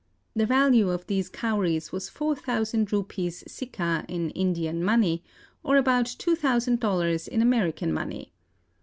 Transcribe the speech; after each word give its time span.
The 0.35 0.47
value 0.47 0.89
of 0.89 1.05
these 1.05 1.29
Cowries 1.29 1.91
was 1.91 2.09
four 2.09 2.35
thousand 2.35 2.91
rupees 2.91 3.43
sicca 3.47 4.03
in 4.07 4.31
Indian 4.31 4.83
money, 4.83 5.23
or 5.61 5.77
about 5.77 6.07
two 6.07 6.35
thousand 6.35 6.79
dollars 6.79 7.27
in 7.27 7.39
American 7.39 7.93
money. 7.93 8.33